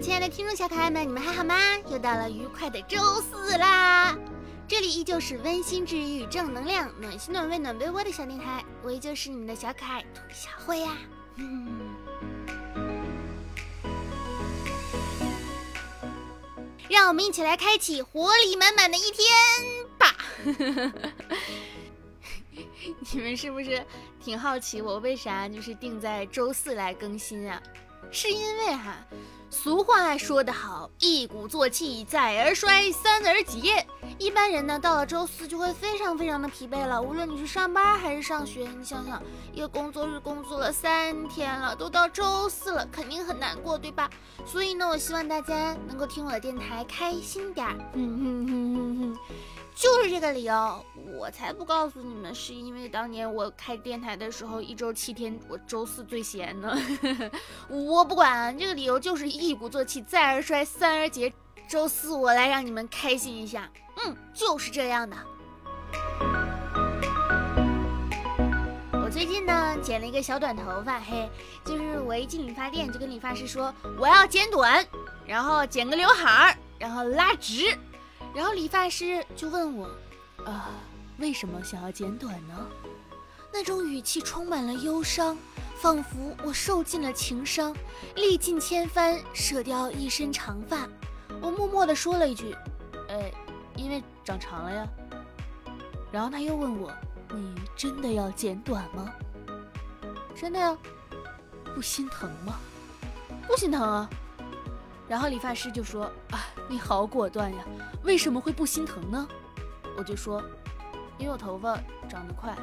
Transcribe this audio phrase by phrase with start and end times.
[0.00, 1.54] 亲爱的听众小可爱们，你们还好吗？
[1.90, 4.16] 又到了愉快的周四啦！
[4.66, 10.96] 这里依旧是温馨治愈、正能量、暖心暖胃暖被窝的小电台，我依旧是你们的小可爱兔小慧呀。
[16.88, 19.26] 让我们一起来开启活力满满的一天
[19.98, 20.16] 吧！
[23.12, 23.84] 你们是不是
[24.18, 27.62] 挺好奇我为啥就是定在周四来更新啊？
[28.10, 28.96] 是因为哈，
[29.62, 33.86] 俗话说得好，一鼓作气，再而衰，三而竭。
[34.18, 37.02] 一般人呢，到了周四就会非常非常的疲惫了。
[37.02, 39.22] 无论你是上班还是上学，你想想，
[39.52, 44.08] 一个工作日工作了三天了，都到周四了，肯定很难过，对吧？
[44.46, 47.76] 所以呢，我希望大家能够听我的电台开心点儿。
[49.74, 50.84] 就是这个理由，
[51.16, 56.76] 我才不告诉你们，是因为当年我开电台的时候，一周七天，我周四最闲呢。
[57.68, 61.32] 我不管，这个理由就是一鼓作气，再而衰，三而竭。
[61.68, 63.70] 周四我来让你们开心一下，
[64.04, 65.16] 嗯，就是这样的。
[68.92, 71.30] 我最近呢剪了一个小短头发，嘿，
[71.64, 74.84] 就是我一进理发店就跟理发师说我要剪短，
[75.26, 77.78] 然后剪个刘海儿，然后拉直。
[78.34, 79.86] 然后理发师就问我，
[80.44, 80.70] 啊，
[81.18, 82.54] 为什么想要剪短呢？
[83.52, 85.36] 那种语气充满了忧伤，
[85.76, 87.74] 仿佛我受尽了情伤，
[88.14, 90.88] 历尽千帆，舍掉一身长发。
[91.42, 92.54] 我默默地说了一句，
[93.08, 93.30] 呃，
[93.76, 94.86] 因为长长了呀。
[96.12, 96.92] 然后他又问我，
[97.32, 99.12] 你真的要剪短吗？
[100.34, 100.76] 真的呀。
[101.74, 102.58] 不心疼吗？
[103.46, 104.08] 不心疼啊。
[105.08, 107.64] 然后理发师就说：“啊，你好果断呀，
[108.04, 109.26] 为什么会不心疼呢？”
[109.98, 110.40] 我就说
[111.18, 111.76] ：“因为我头发
[112.08, 112.56] 长得快。”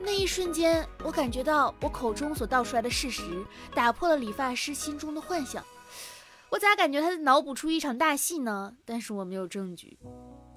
[0.00, 5.62] 那一瞬间，我感觉到我口中所道出来的事实打破了理发师心中的幻想。
[6.48, 8.72] 我咋感觉他在脑补出一场大戏呢？
[8.86, 9.98] 但是我没有证据，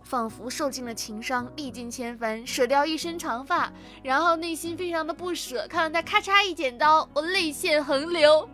[0.02, 5.68] 仿佛受尽了情伤，历尽千帆，舍掉一身长发，然后内心非常的不舍。
[5.68, 8.50] 看到他咔嚓一剪刀，我泪腺横流。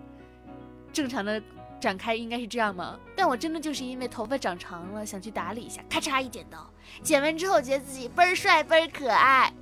[0.92, 1.40] 正常的。
[1.80, 3.00] 展开应该是这样吗？
[3.16, 6.70] 但我真的就是因为头发长长了，想去打理一下，咔嚓一剪刀，
[7.02, 9.54] 剪完之后觉得自己倍儿帅倍儿可爱。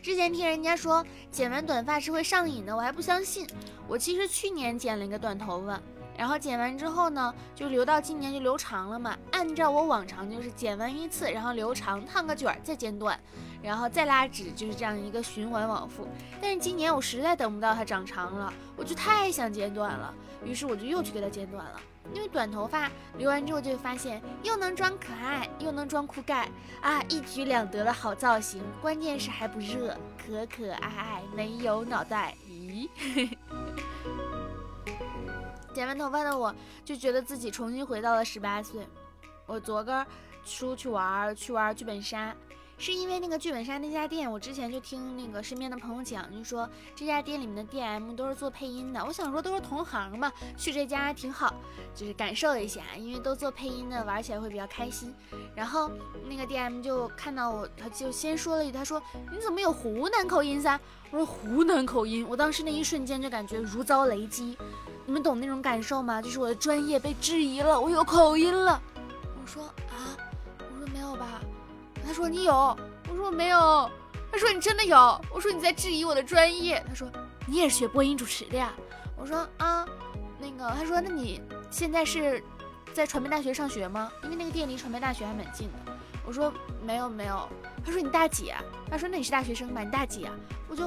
[0.00, 3.46] 之前听人家说剪完短发是会上瘾的，我还不相信。
[3.86, 5.80] 我其实去年剪了一个短头发。
[6.18, 9.16] 然后剪完之后呢，就留到今年就留长了嘛。
[9.30, 13.18] 按照我往常就是剪完一次，然后留长烫个卷儿，再剪短，
[13.62, 16.08] 然后再拉直，就是这样一个循环往复。
[16.42, 20.12] 但是今年我实在等不到它长长了，我就太想剪短了，
[20.44, 21.80] 于是我就又去给它剪短了。
[22.14, 26.48] 因为短头发留完之后就会发现又能装可爱，又能装酷盖
[26.80, 28.62] 啊，一举两得的好造型。
[28.80, 32.34] 关键是还不热，可可爱爱，没有脑袋。
[32.48, 32.88] 咦？
[35.78, 36.52] 剪完头发的我，
[36.84, 38.84] 就觉得自己重新回到了十八岁。
[39.46, 40.04] 我昨个
[40.44, 42.34] 出去玩，去玩剧本杀，
[42.78, 49.04] 是因为那个剧本杀那家店，我之前就听那个身边的朋友讲，就说这家店里面的 DM 都是做配音的。
[49.04, 51.52] 我想说都是同行嘛，去这家挺好，
[51.92, 55.12] 就是感受一下，因为都做配音的，玩起来会比较开心。
[55.56, 55.90] 然后
[56.28, 59.02] 那个 DM 就看到我，他就先说了一句，他说
[59.32, 60.78] 你怎么有湖南口音噻？
[61.10, 64.56] 我说湖南口音，我当时那一瞬间就感觉如遭雷击。
[65.04, 66.22] 你们懂那种感受吗？
[66.22, 68.80] 就是我的专业被质疑了，我有口音了。
[69.42, 70.14] 我说啊，
[70.58, 71.40] 我说没有吧？
[72.08, 73.58] 他说你有，我说我没有。
[74.32, 74.96] 他说你真的有，
[75.30, 76.82] 我说你在质疑我的专业。
[76.88, 77.06] 他说
[77.46, 78.72] 你也是学播音主持的呀？
[79.14, 79.86] 我说啊，
[80.38, 82.42] 那个他说那你现在是
[82.94, 84.10] 在传媒大学上学吗？
[84.24, 85.92] 因为那个店离传媒大学还蛮近的。
[86.24, 86.50] 我说
[86.82, 87.46] 没有没有。
[87.84, 88.54] 他说你大几？
[88.90, 89.82] 他说那你是大学生吧？
[89.82, 90.32] 你大几啊？
[90.66, 90.86] 我就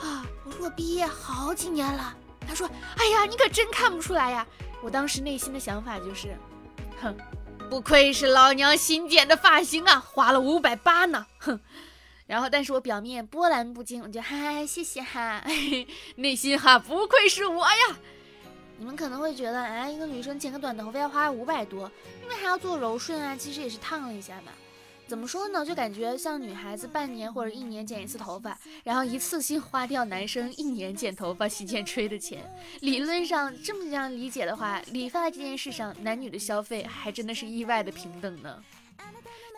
[0.00, 2.16] 啊，我说我毕业好几年了。
[2.48, 2.68] 他说
[2.98, 4.44] ：“哎呀，你可真看不出来呀！”
[4.82, 6.36] 我当时内心的想法就是
[7.00, 7.16] ：“哼，
[7.72, 11.58] 不愧是老娘新剪的发型啊，花了五百八呢！”哼，
[12.26, 15.42] 然后但是我表面波澜不惊，我就哈哈谢谢哈，
[16.16, 17.96] 内心哈不愧是我呀！
[18.76, 21.90] 你们可能会觉得，哎，一个女生剪个短头发要花五百多，
[22.22, 24.52] 因为还要做柔顺啊，其实也是烫了一下嘛。
[25.12, 25.62] 怎么说呢？
[25.62, 32.42] 就感觉像女孩子半年或者一年剪一次头发，然后一次性花掉男生一年剪头发、洗剪吹的钱。
[32.80, 38.58] 理论上这么这样理解的话，理发这件事上，男女的消费还真的是意外的平等呢。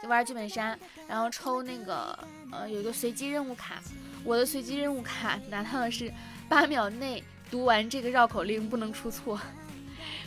[0.09, 2.19] 玩剧本杀，然后抽那个
[2.51, 3.81] 呃有一个随机任务卡，
[4.25, 6.13] 我的随机任务卡拿到的是
[6.49, 9.39] 八秒内读完这个绕口令不能出错，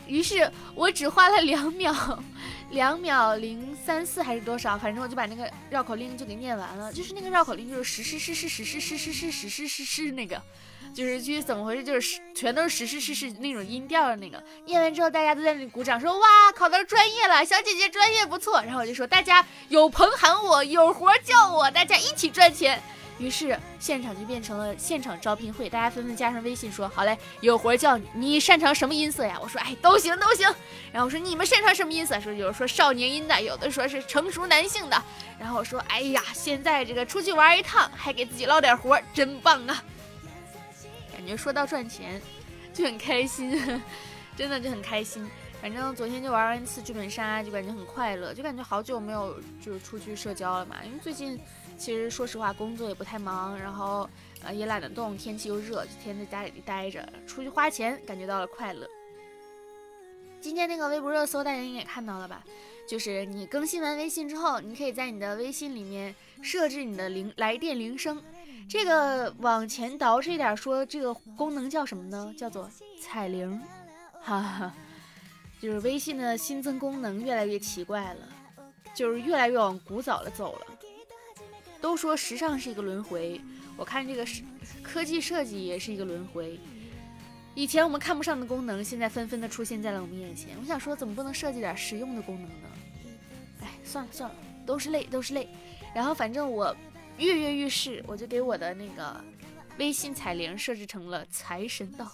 [0.08, 1.94] 于是我只花了两秒。
[2.72, 4.78] 两秒零三四还是多少？
[4.78, 6.92] 反正我就把那个绕口令就给念完了。
[6.92, 10.42] 就是那个绕口令，就是实施实施实施实施实施实施实那个，
[10.94, 11.84] 就是具体怎么回事？
[11.86, 14.44] 就是全都是实施实施那种音调的那个。
[14.66, 18.62] 念完之后，大家都在那里鼓掌，说哇，考到专业了，小姐姐专业不错。
[18.64, 22.84] 然后我就说，大家有朋喊我，有活叫我，大家一起赚钱。
[23.20, 30.48] 于是现场就变成了现场招聘会，大家纷纷加上微信说：“好嘞，有活叫你，你擅长什么音色呀？”我说：“哎，都行都行。”
[30.94, 35.04] 然后我说：“你们擅长什么音色？”说有人说少年音的，有的说是成熟男性的。
[35.40, 39.84] 然后我说：“哎呀，现在这个出去玩一趟，还给自己捞点活，真棒啊！”
[41.12, 42.22] 感觉说到赚钱
[42.72, 43.82] 就很开心，
[44.38, 45.28] 真的就很开心。
[45.60, 51.40] 反正昨天就玩完一次剧本杀，就感觉很快乐，就感觉好久没有就是出去社交了嘛，因为最近。
[51.78, 54.10] 其实说实话，工作也不太忙，然后
[54.44, 57.08] 呃也懒得动，天气又热，就天天在家里待着。
[57.28, 58.88] 出去花钱，感觉到了快乐。
[60.42, 62.44] 今天那个微博热搜，大家应该也看到了吧？
[62.88, 68.22] 就是你更新完微信之后，你可以在你的微信里面设置你的铃来电铃声。
[68.70, 72.34] 这个往前倒饬一点说，这个功能叫什么呢？
[72.38, 72.70] 叫做
[73.02, 73.62] 彩铃。
[74.22, 74.74] 哈哈，
[75.62, 78.28] 就是微信的新增功能越来越奇怪了，
[78.94, 80.77] 就是越来越往古早了走了。
[81.88, 83.40] 都说时尚是一个轮回，
[83.78, 84.44] 我看这个是
[84.84, 86.60] 科技设计也是一个轮回。
[87.56, 90.50] 以前我们看不上的功能，现在纷纷的出现在了我们眼前。
[90.60, 92.68] 我想说，怎么不能设计点实用的功能呢？
[93.62, 94.36] 哎，算了算了，
[94.66, 95.48] 都是泪，都是泪。
[95.96, 96.76] 然后反正我
[97.20, 99.24] 跃跃欲试，我就给我的那个
[99.78, 102.12] 微信彩铃设置成了财神到，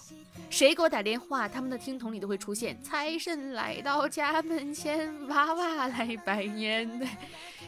[0.51, 7.09] 谁给我打电话，他们的听筒里都会出现财神来到家门前，娃娃来拜年，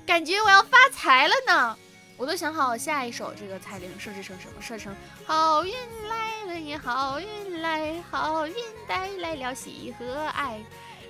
[0.05, 1.75] 感觉我要发财了呢。
[2.17, 4.61] 我都想好下一首这个彩铃设置成什么？
[4.61, 4.95] 设置成
[5.25, 5.73] 好运
[6.07, 8.55] 来了呀，好运来，好运
[8.87, 10.59] 带来了喜和爱。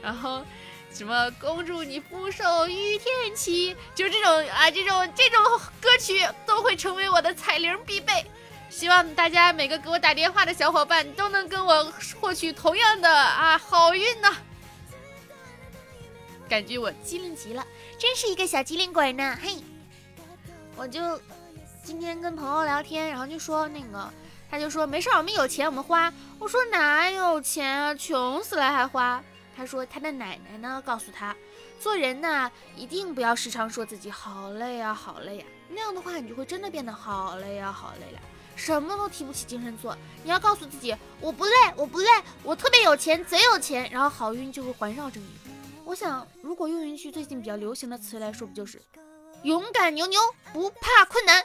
[0.01, 0.43] 然后
[0.91, 5.43] 什么恭祝你福寿与天齐，就这种啊，这种这种
[5.79, 8.25] 歌曲都会成为我的彩铃必备。
[8.69, 14.35] 希望大家每个给我打电话的小伙伴都能跟我获取同样的啊好运呢。
[16.49, 17.65] 感觉我机灵极了，
[17.99, 19.57] 真是一个小机灵鬼呢，嘿。
[20.77, 21.19] 我就
[21.83, 24.11] 今天跟朋友聊天，然后就说那个，
[24.51, 26.11] 他就说没事，我们有钱我们花。
[26.37, 29.23] 我说哪有钱啊，穷死了还花。
[29.55, 31.33] 他说他的奶奶呢告诉他，
[31.79, 38.19] 做人呢一定不要时常说自己好累呀好累呀，那样的话你就会真的变得好累呀好累了，
[38.57, 39.97] 什么都提不起精神做。
[40.25, 42.07] 你要告诉自己我不累我不累，
[42.43, 45.27] 我特别有钱贼有钱，然后好运就会环绕着你。
[45.85, 48.81] 我想如果用一句最近比较流行的词来说，不就是？
[49.45, 50.19] 勇敢牛牛
[50.51, 51.43] 不怕困难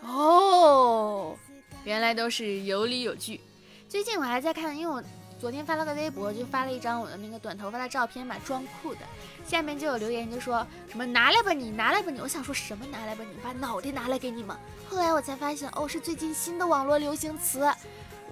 [0.00, 1.36] 哦，
[1.84, 3.40] 原来都是有理有据。
[3.88, 5.00] 最近我还在看，因为我
[5.38, 9.02] 昨天发了个微博，就发了一张我的那个短头发的照片嘛，装酷的。
[9.46, 12.20] 下面就有留言就说什么拿来吧你，拿来吧你。
[12.20, 14.56] 我想说什么拿来吧你，把脑袋拿来给你们？
[14.90, 17.72] 后来我才发现，哦，是最近新的网络流行词。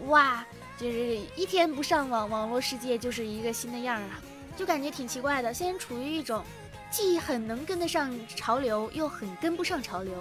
[0.06, 0.44] 哇，
[0.76, 4.20] 就是一天不上网，网络世界就是一个新的样啊，
[4.56, 5.54] 就感觉挺奇怪的。
[5.54, 6.42] 现在处于一种。
[6.90, 10.14] 既很能跟得上潮流，又很跟不上潮流；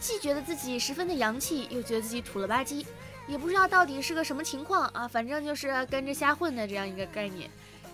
[0.00, 2.84] 既觉得自己十分的洋气，又觉得自己土了吧唧，
[3.26, 5.06] 也不知道到底是个什么情况啊！
[5.08, 7.48] 反正就是跟着瞎混的这样一个概念，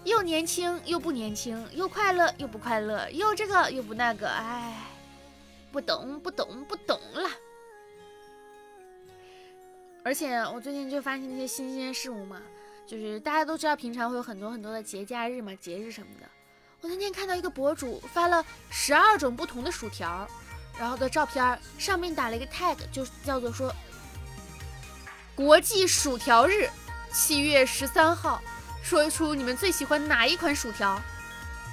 [0.05, 4.75] 又年轻又不年轻，又快乐又不快乐，又这个又不那个，哎，
[5.71, 7.31] 不懂不懂不懂了。
[10.03, 12.41] 而且我最近就发现那些新鲜事物嘛，
[12.87, 16.27] 就是大家都知道平常会有很多很多的节假日嘛，节日什么的。
[16.80, 20.26] 我那天看到一个博主发了十二种不同的薯条，
[20.78, 23.75] 然后的照片上面打了一个 tag，就叫做说
[25.35, 26.68] 国际薯条日，
[27.12, 28.40] 七月十三号，
[28.82, 31.00] 说出你们最喜欢哪一款薯条。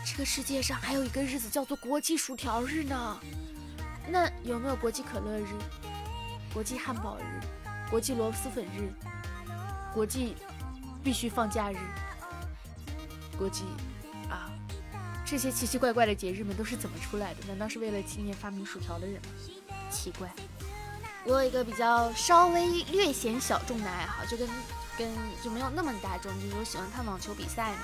[0.03, 3.19] 这个世界上还有一个日子叫做国际薯条日呢，
[4.07, 5.47] 那有没有国际可乐日、
[6.51, 7.41] 国际汉堡日、
[7.91, 8.91] 国际螺蛳粉日、
[9.93, 10.35] 国际
[11.03, 11.77] 必须放假日、
[13.37, 13.65] 国际？
[15.25, 17.39] 这些奇奇怪怪的节日们都是怎么出来的？
[17.47, 19.31] 难道是为了纪念发明薯条的人吗？
[19.89, 20.31] 奇怪。
[21.25, 24.47] 我有一个比较稍微略显小众的爱好，就跟
[24.97, 25.11] 跟
[25.43, 27.79] 就没有那么大众，就是我喜欢看网球比赛嘛。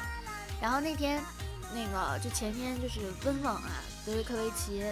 [0.61, 1.19] 然后那天
[1.73, 4.83] 那个就前天就是温网啊，德约科维奇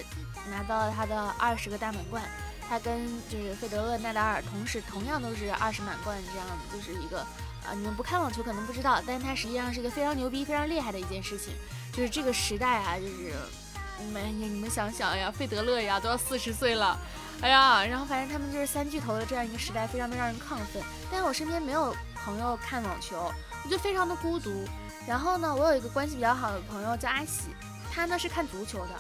[0.50, 2.24] 拿到了他的二十个大满贯，
[2.70, 11.56] 他跟就是费德勒、纳达尔同时同样都是二十满贯这样的，就是一个啊你们不看网球可能不知道，但是他实际上是一个非常牛逼、非常厉害的一件事情。
[11.92, 13.34] 就是这个时代啊，就是
[14.00, 16.96] 你们你们想想呀，费德勒呀都要四十岁了，
[17.42, 20.84] 哎呀，然后反正他们就是三巨头的这样一个时代，非常的让人亢奋。
[21.12, 23.34] 但是我身边没有朋友看网球，
[23.66, 24.64] 我就非常的孤独。
[25.08, 27.50] 然后呢，我有一个关系比较好的朋友叫阿喜，
[27.92, 28.92] 他呢是看足球的，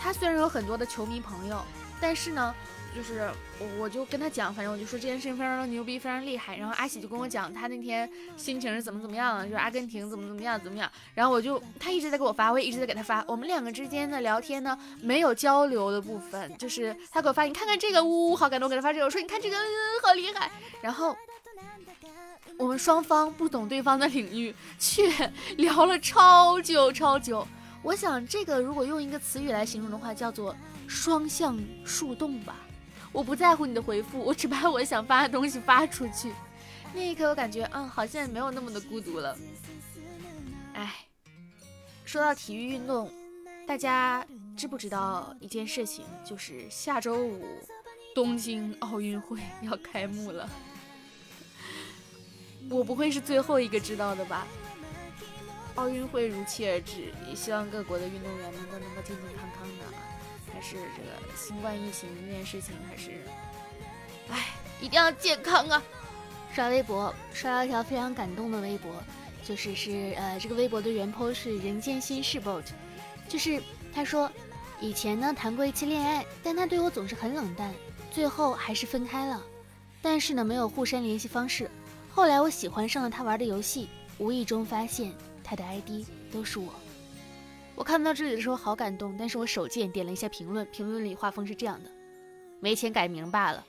[0.00, 1.60] 他虽然有很多的球迷朋友，
[2.00, 2.54] 但是呢。
[2.96, 3.30] 就是
[3.60, 6.56] 我，我就跟他讲，反正我就说这件事情非常的牛逼，非常厉害。
[6.56, 10.90] 然后阿喜就跟我讲他那天心情是怎么怎么样，就是阿根廷怎么怎么样怎么样。
[11.14, 13.24] 然后我就他一直在给我发，我也一直在给他发。
[13.28, 18.66] 我们两个之间的聊天呢，没有交流的部分，就是他给我发，你看看这个，呜呜，好感动。
[18.66, 19.56] 我给他发这个，我说你看这个，
[20.02, 20.50] 好厉害。
[20.82, 21.16] 然后
[22.56, 25.08] 我们双方不懂对方的领域，却
[25.56, 27.46] 聊了超久超久。
[27.82, 30.56] 我想这个如果用一个词语来形容的话，叫做
[30.88, 32.56] 双向树洞吧。
[33.18, 36.32] 我不在乎你的回复，我只把我想发的东西发出去。
[36.94, 39.36] 那一刻，我感觉，嗯，好像也没有那么的孤独了。
[40.74, 40.94] 哎，
[42.04, 43.12] 说到体育运动，
[43.66, 44.24] 大家
[44.56, 46.04] 知不知道一件事情？
[46.24, 47.44] 就是下周五
[48.14, 50.48] 东京奥运会 要开幕了。
[52.70, 54.46] 我不会是最后一个知道的吧？
[55.74, 59.84] 奥运会如期而至，也希望各国的运动员们都能够健健康康的。
[60.58, 63.12] 还是这个新冠疫情这件事情，还是，
[64.28, 64.48] 哎，
[64.80, 65.80] 一定要健康啊！
[66.52, 68.92] 刷微博刷到一条非常感动的微博，
[69.44, 72.64] 就是是呃，这个微博的原 po 是人间心事 bot，
[73.28, 73.62] 就是
[73.94, 74.28] 他说，
[74.80, 77.72] 以前呢谈过一次恋爱，但他对我总是很冷淡，
[78.10, 79.40] 最后还是分开了，
[80.02, 81.70] 但是呢没有互删联系方式。
[82.10, 83.88] 后来我喜欢上了他玩的游戏，
[84.18, 86.74] 无意中发现他的 ID 都是我。
[87.78, 91.88] 我看到这里的时候好感动，但是我手贱点了一下评论，评论里画风是这样的：
[92.58, 93.64] 没钱改名罢了，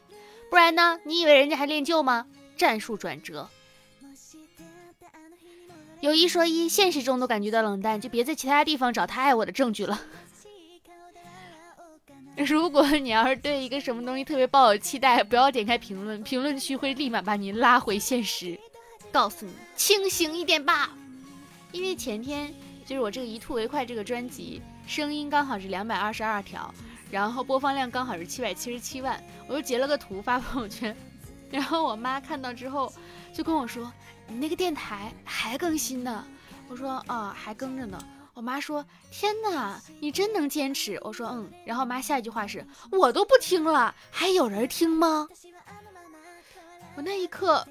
[0.49, 0.99] 不然呢？
[1.05, 2.25] 你以为人家还恋旧吗？
[2.57, 3.47] 战术转折。
[6.01, 10.01] 有一说一，现实中都感觉到冷淡，就别在其他地方找他爱我的证据了。
[12.35, 18.59] 如果你要是对一个什么东西特别抱有期待，不要点开评论，评论区会立马把你拉回现实，
[19.11, 20.97] 告诉你清醒一点吧，
[21.71, 22.51] 因为前天。
[22.89, 26.73] 就是我这个一吐为快这个专辑，声音刚好是两百二十二条，
[27.11, 30.97] 然后播放量刚好是七百七十七万，我就截了个图发朋友圈，
[31.51, 32.91] 然后我妈看到之后
[33.31, 33.93] 就跟我说
[34.25, 36.25] ：“你那个电台还更新呢？”
[36.67, 38.03] 我说：“啊，还更着呢。”
[38.33, 45.27] 我妈说：“天哪，你真能坚持。”我说：“嗯。”然后我妈下一句话是：“我都不听了，还有人听吗？”
[46.97, 47.63] 我那一刻，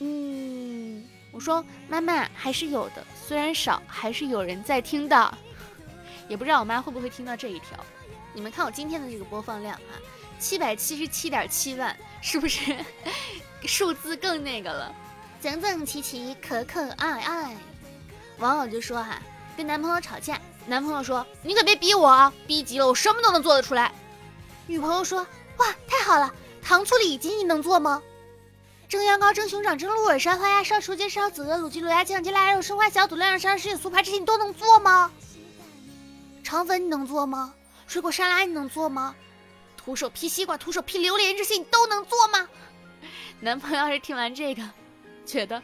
[0.00, 1.02] 嗯。
[1.32, 5.38] 我说妈妈还是有的，虽然少，还是有人在听的。
[6.26, 7.78] 也不知道我妈会不会听到这一条。
[8.32, 9.94] 你们看我今天的这个播放量啊，
[10.40, 12.76] 七百七十七点七万，是不是
[13.68, 14.92] 数字更那个了？
[15.40, 17.56] 整整齐齐，可可爱爱。
[18.38, 19.22] 网友就说哈，
[19.56, 23.92] 跟男朋友吵架，男朋友说你可别逼我啊，逼急了我什么都能做得出来。
[24.66, 25.24] 女朋友说
[25.58, 28.02] 哇，太好了，糖醋里脊你能做吗？
[28.90, 35.12] 蒸羊羔、蒸熊掌、蒸鹿尾、烧花鸭、烧雏鸡、烧子鹅、卤鸡、卤鸭、酱鸡、腊肉、生花小肚、晾上什锦酥排，这些你都能做吗？
[36.42, 37.54] 肠粉你能做吗？
[37.86, 39.14] 水果沙拉你能做吗？
[39.76, 42.48] 徒手劈西瓜、徒手劈榴莲，这些你都能做吗？
[43.38, 44.68] 男朋友要是听完这个，
[45.24, 45.62] 觉得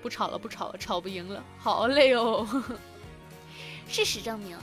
[0.00, 2.48] 不吵了，不吵了，吵不赢了，好累哦。
[3.86, 4.56] 事实证明，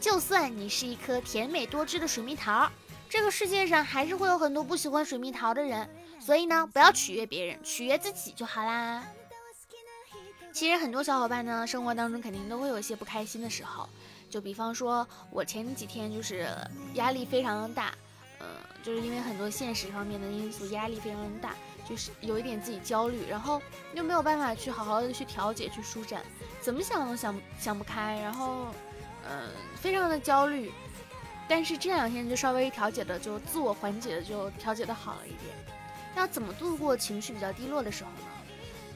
[0.00, 2.70] 就算你是一颗甜美多汁的水蜜桃，
[3.08, 5.88] 这个世界上还是会有很多不喜欢水蜜桃的人。
[6.20, 9.02] 所以呢，不要取悦别人，取悦自己就好啦。
[10.52, 13.88] 其实很多小伙伴呢，生活当中肯定都会有一些不开心的时候，
[14.28, 16.48] 就比方说我前几天就是
[16.94, 17.94] 压力非常的大，
[18.40, 18.46] 嗯，
[18.82, 21.54] 就是因为很多现实方面的因素，压力非常的大，
[21.88, 23.62] 就是有一点自己焦虑，然后
[23.94, 26.20] 又没有办法去好好的去调节、去舒展，
[26.60, 28.66] 怎么想都想想不开，然后
[29.30, 30.72] 嗯，非常的焦虑。
[31.48, 35.54] 但是这两天就稍微调节的，就自我缓解的，就调节的好了一点。
[36.14, 38.26] 要怎么度过情绪比较低落的时候呢？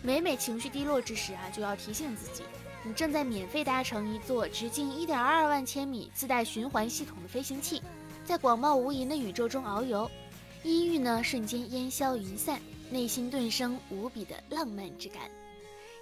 [0.03, 2.43] 每每情绪低落之时啊，就要提醒自己，
[2.83, 7.81] 你正在免费搭乘一座直径一点二万千米、自带循环系统的飞行器，
[8.25, 10.11] 在广袤无垠的宇宙中遨游。
[10.65, 15.23] 阴郁呢，瞬间烟消云散，内心顿生无比的浪漫之感。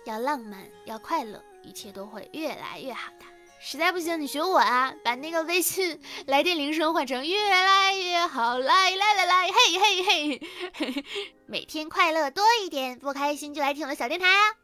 [0.07, 3.27] 要浪漫，要快乐，一切都会越来越好的。
[3.63, 10.41] 实在不行，你学我啊，把那个微信来电铃声换成越来越好，来来来来，嘿嘿
[10.73, 11.05] 嘿，
[11.47, 14.57] 每天快乐多一点，不开心就来听我的小电台啊。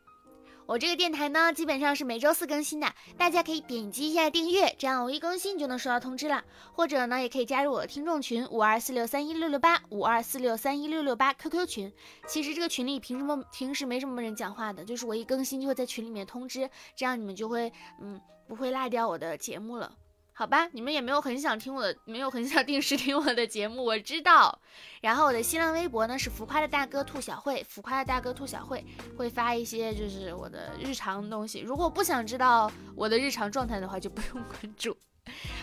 [0.65, 6.43] 我这个电台呢，基本上是每周四更新的，大家可以点击一下订阅，这样我一更新就能收到通知了。
[6.73, 11.93] 或者呢，也可以加入我的听众群五二四六三一六六八五二四六三一六六八 QQ 群。
[12.27, 19.93] 其实这个群里凭什么平时没什么人讲话的，就是我一更新就会在群里面通知，这样你们就会嗯不会落掉我的节目了。
[20.39, 24.61] 好吧，你们也没有很想听我的，没有很想定时听我的节目，我知道。
[25.01, 28.85] 然后我的新浪微博呢是浮夸的大哥兔小慧，浮夸的大哥兔小慧
[29.17, 31.61] 会发一些就是我的日常东西。
[31.61, 34.95] 如果不想知道我的日常状态的话，就不用关注。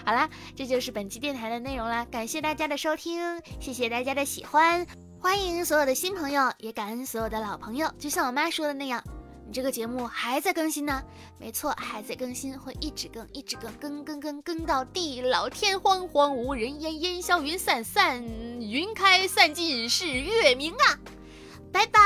[0.04, 4.84] 好啦，这就是本期电台的内容啦，感谢大家的收听，谢谢大家的喜欢，
[5.20, 7.94] 欢迎所有的新朋友，也感恩所有的老朋友。
[8.00, 9.04] 就像我妈说的那样。
[9.54, 11.04] 这个节目还在更新呢，
[11.38, 20.98] 没错，还在更新，会一直更，一直更，更更更更到地老天荒，荒无人烟，烟消云散，散云开，散尽是月明啊！
[21.72, 22.02] 拜拜。